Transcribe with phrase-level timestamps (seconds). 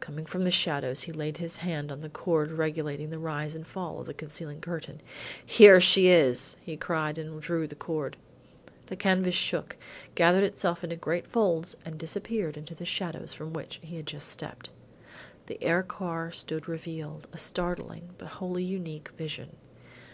[0.00, 3.66] Coming from the shadows, he laid his hand on the cord regulating the rise and
[3.66, 5.00] fall of the concealing curtain.
[5.46, 8.18] "Here she is!" he cried and drew the cord.
[8.88, 9.78] The canvas shook,
[10.14, 14.28] gathered itself into great folds and disappeared in the shadows from which he had just
[14.28, 14.68] stepped.
[15.46, 19.56] The air car stood revealed a startling, because wholly unique, vision.